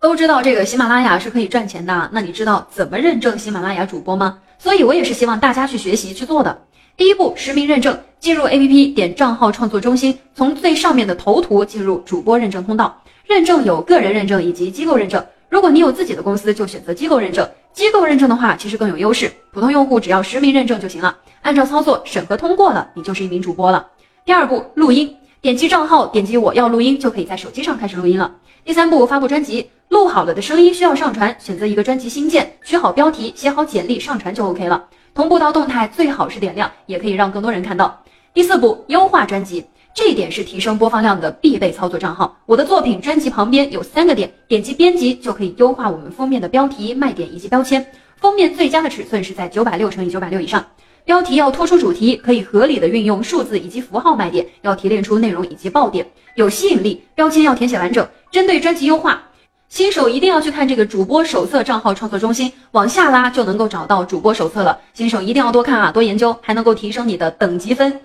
[0.00, 4.38] 都知道这个喜马拉雅是可以赚钱的，那你知道怎么认证喜马拉雅主播吗？
[4.58, 6.62] 所以我也是希望大家去学习去做的。
[6.96, 13.02] 第一步，实名认证，进入 APP 点账号创作中心，从最上面的头图进入主播认证通道。
[13.26, 17.46] 认证有个人认证以及机构认证，如果你有自己的公司，就选择机构认证。
[17.74, 19.30] 机构认证的话，其实更有优势。
[19.52, 23.86] 普通用户只要实名认证就行了，按照操作审核通过了，你就是一名主播了。
[24.24, 28.34] 第二步，录音，点击账号，点击我要录音，就可以在手机上开始录音了。
[28.64, 29.70] 第三步，发布专辑。
[30.00, 34.86] 录好了的声音需要上传，选择一个专辑新建，取好标题，写好简历，上传就 OK 了。
[35.12, 38.02] 同步到动态，最好是点亮，也可以让更多人看到。
[38.32, 42.34] 第四步，优化专辑，这一点是提升播放量的必备操作账号。
[42.46, 47.86] 我的作品专辑旁边有三个点，点击编辑就可以优化我们封面的标题、卖点以及标签。
[48.16, 50.64] 封面最佳的尺寸是在九百六乘以九百六以上，
[51.04, 57.04] 标题要突出主题，可以合理的运用数字以及符号卖点，要提炼出内容以及爆点，有吸引力。
[57.14, 59.24] 标签要填写完整，针对专辑优化。
[59.70, 64.76] 新手一定要去看这个主播手册账号创作中心，往下拉就能够找到主播手册了。
[64.94, 68.00] 新手一定要多看啊，多研究，还能够提升你的等级分。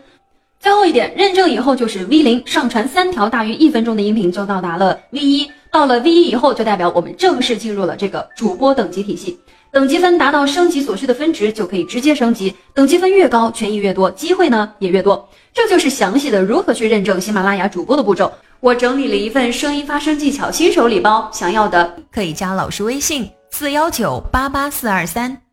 [0.59, 5.52] 最后一点，认证以后就是 V 零，上传三条大于一分钟的音频就到达了 V 一。
[5.72, 9.39] 到了 V 一以后，就代表我们正式进入了这个主播等级体系。
[9.72, 12.55] 等级分达到升级所需的分值，就可以直接升级。
[12.75, 15.27] 等级分越高，权益越多，机会呢也越多。
[15.52, 18.31] 这就是详细的如何去认证喜马拉雅主播的步骤。
[18.66, 25.44] 我整理了一份声音发声技巧新手礼包，想要的可以加老师微信：四幺九八八四二三。